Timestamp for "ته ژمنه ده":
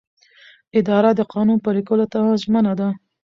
2.11-2.89